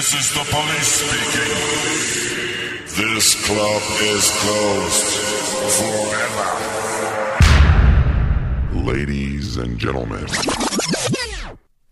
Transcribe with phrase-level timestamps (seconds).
[0.00, 1.52] This is the police speaking.
[2.96, 5.08] This club is closed
[5.76, 6.48] forever.
[8.90, 10.26] Ladies and gentlemen,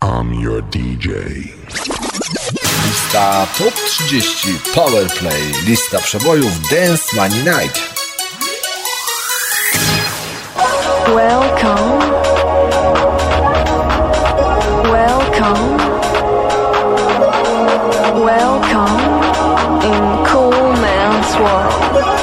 [0.00, 1.52] I'm your DJ.
[2.86, 5.52] Lista Top 30 Powerplay.
[5.66, 7.59] Lista przebojów Dancemania.
[11.14, 11.98] Welcome.
[14.90, 15.98] Welcome.
[18.19, 18.98] Welcome
[19.80, 22.17] in Cool Man's World.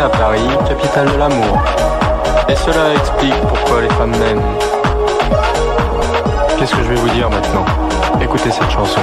[0.00, 1.58] à Paris, capitale de l'amour.
[2.48, 4.42] Et cela explique pourquoi les femmes m'aiment.
[6.58, 7.64] Qu'est-ce que je vais vous dire maintenant?
[8.20, 9.00] Écoutez cette chanson.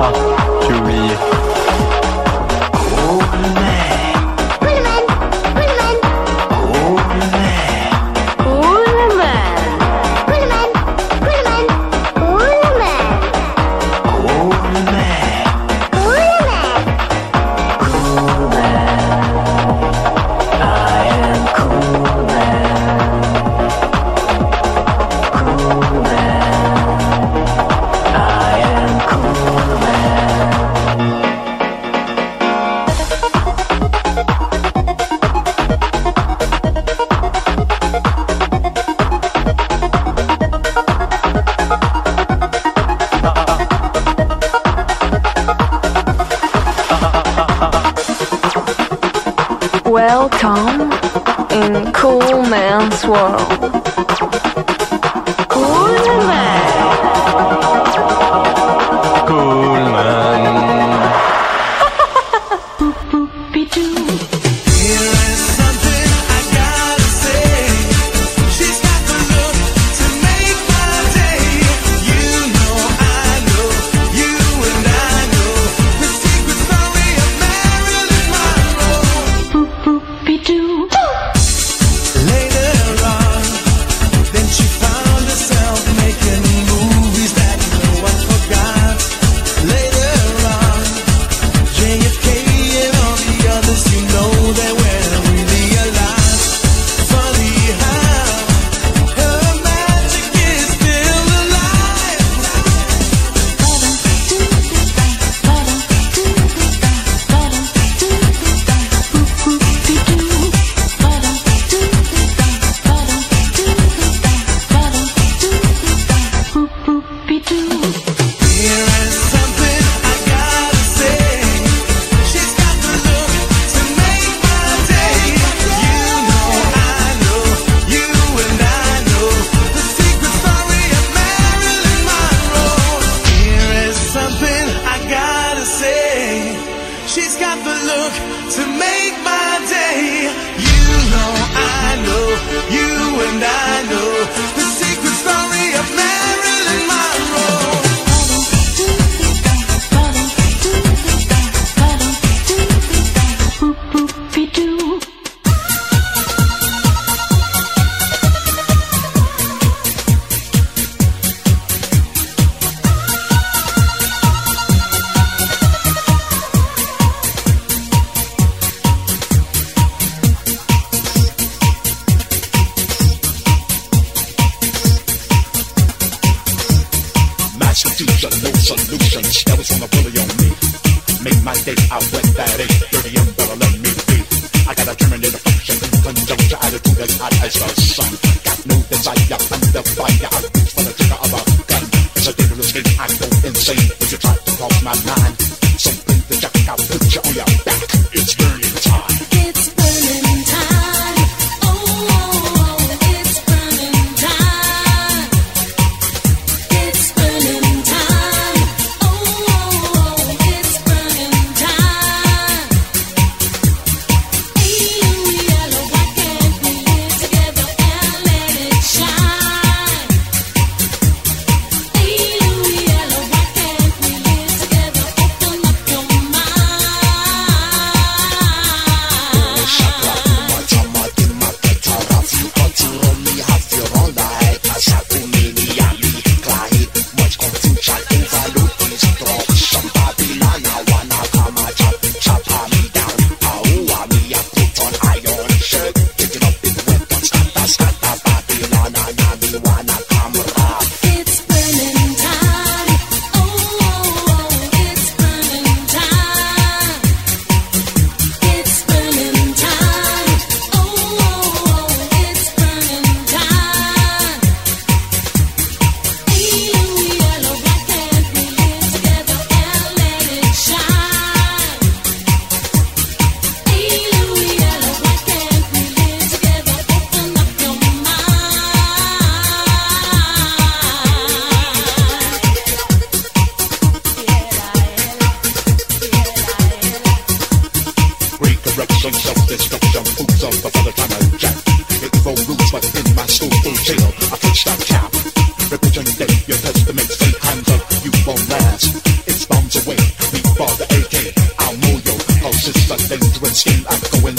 [0.00, 0.12] Ah,
[0.66, 1.39] tu oublié.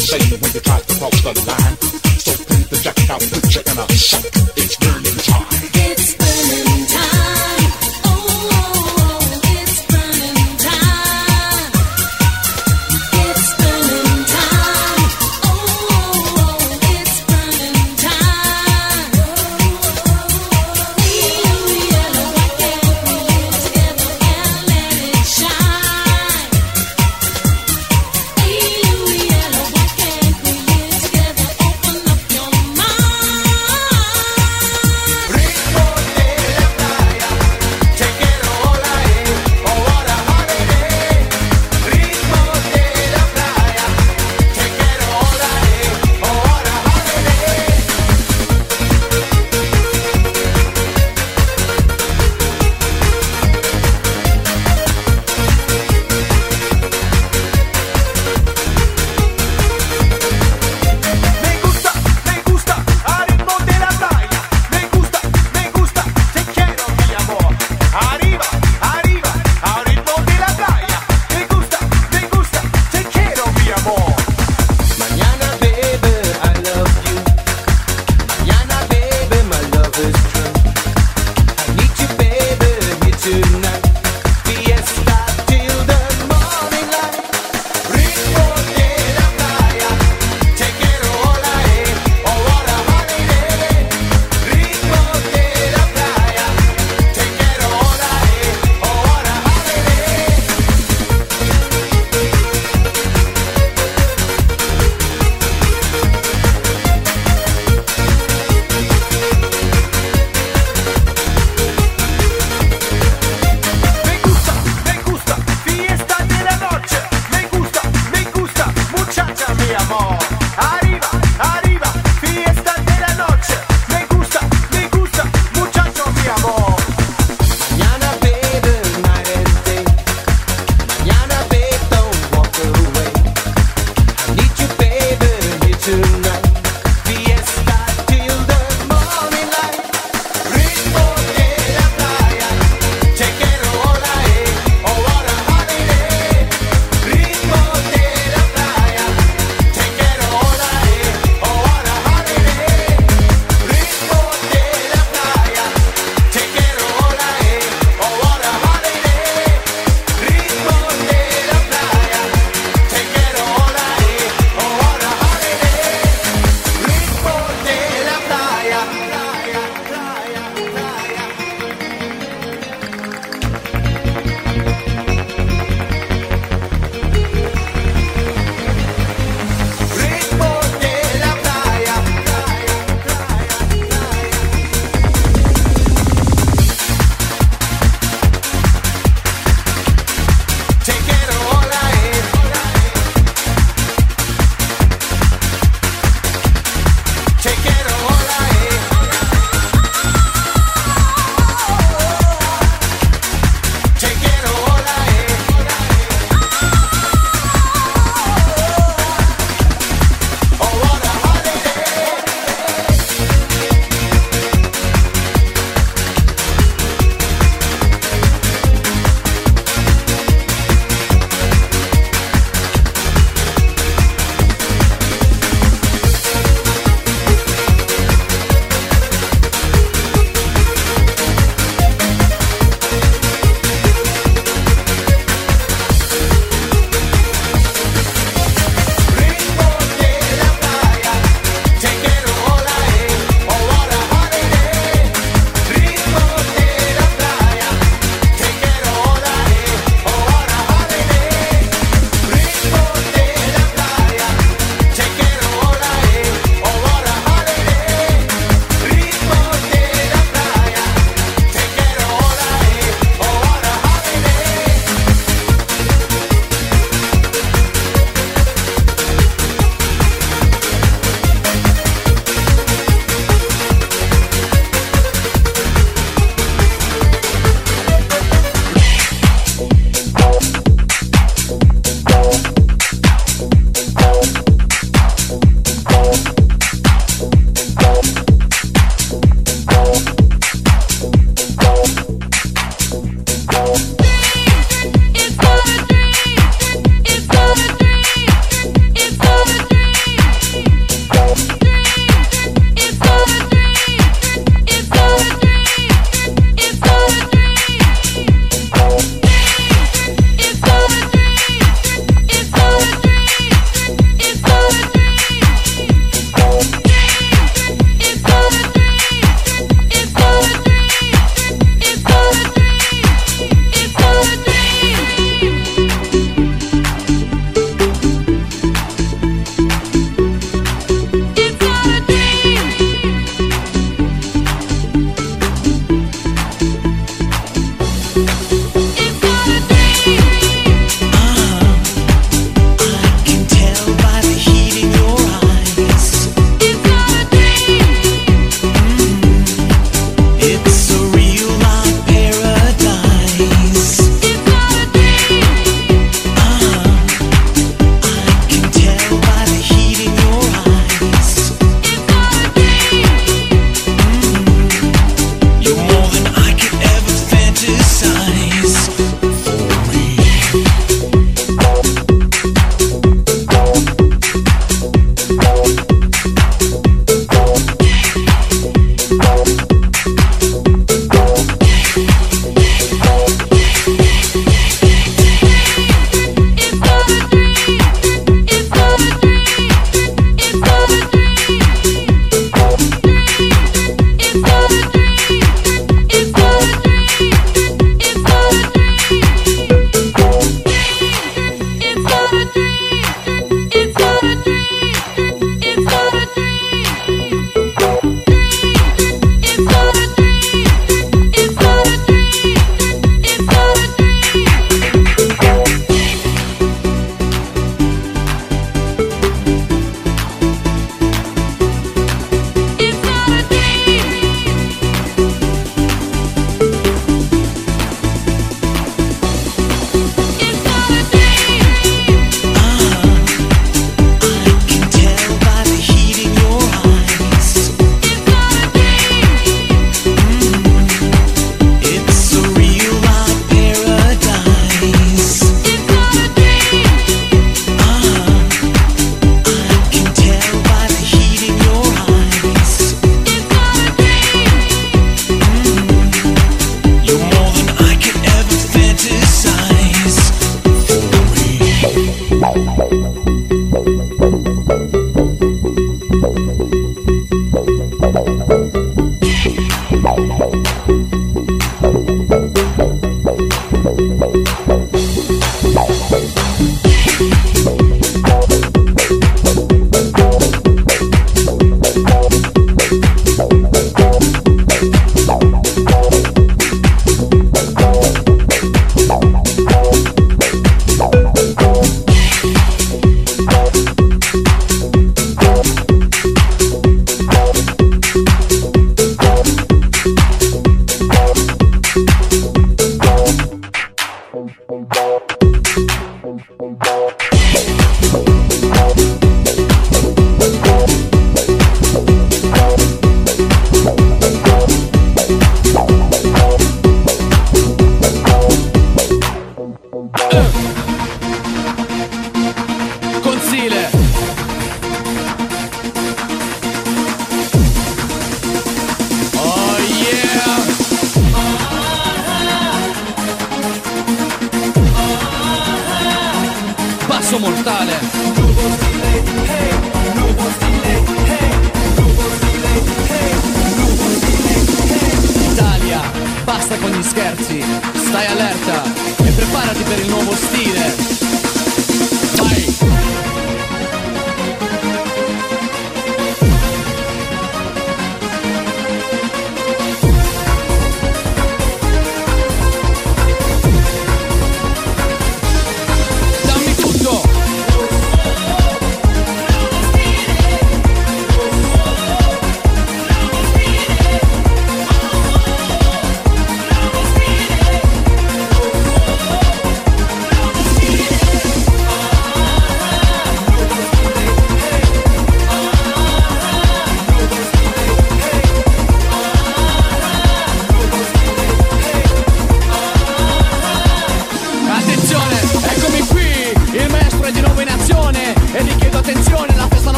[0.00, 1.76] say when you try to cross the line.
[2.18, 4.24] So pin the jacket out, put you in a sack.
[4.56, 5.49] It's burning time.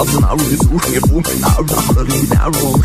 [0.00, 1.40] Nou, een doen het goed.
[1.40, 2.79] Nou, dat naar.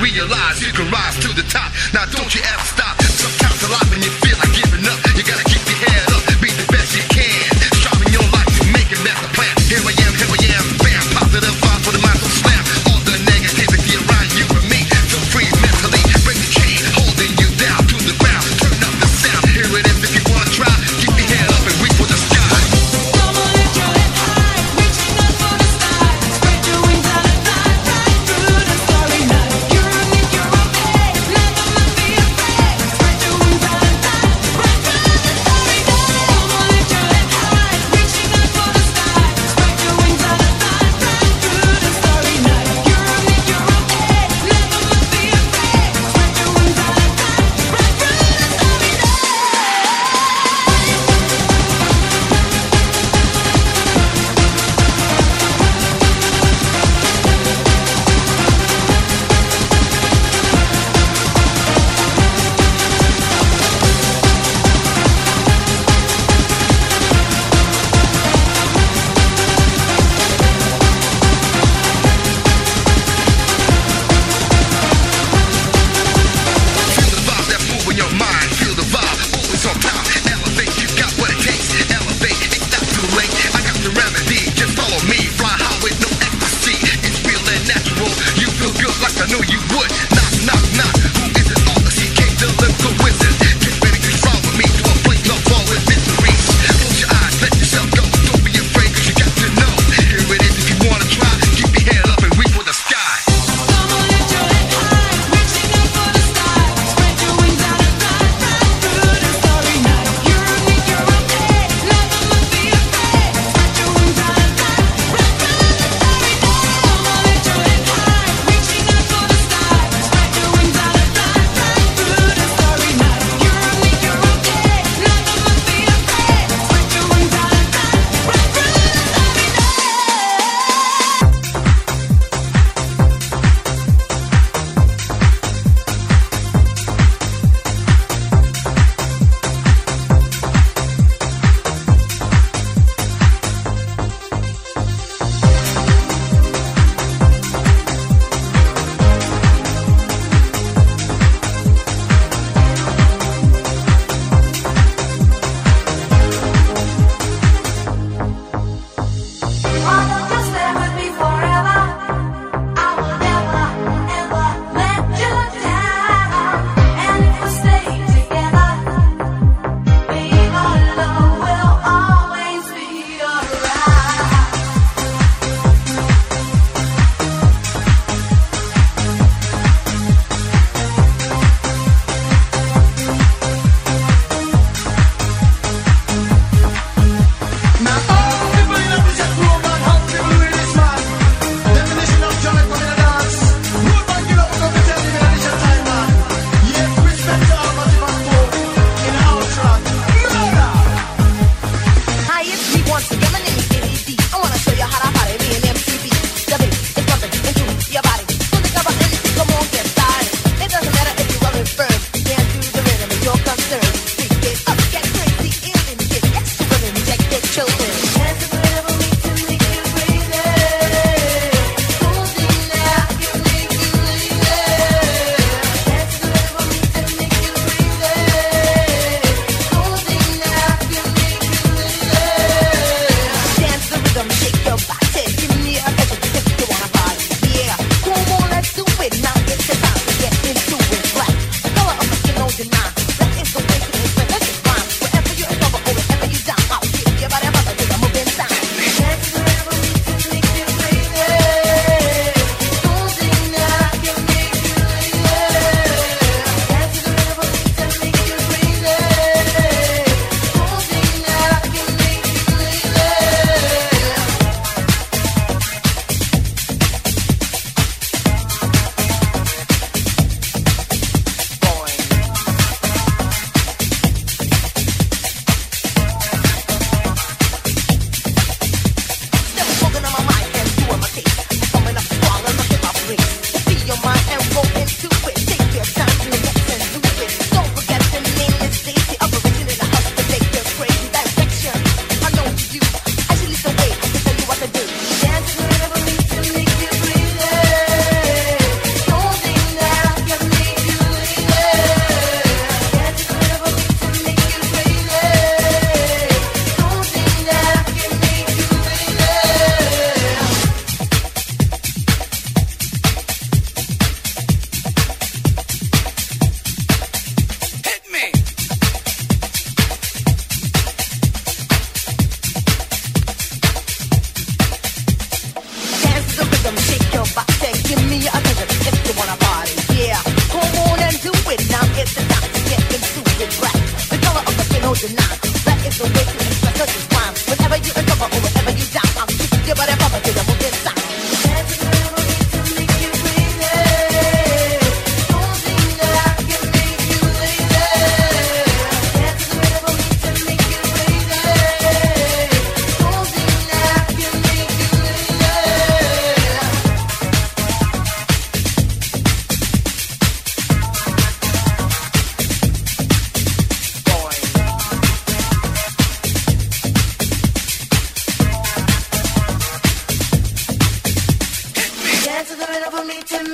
[0.00, 0.89] Realize you can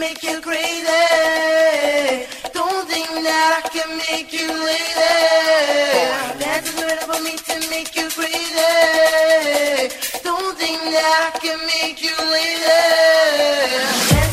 [0.08, 0.86] make you crazy.
[2.54, 5.12] Don't think that I can make you lazy.
[6.38, 8.72] That's the way for me to make you crazy.
[10.22, 14.25] Don't think that I can make you lazy.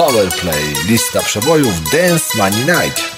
[0.00, 0.74] Powerplay.
[0.86, 3.09] Lista przebojów Dance Money Night.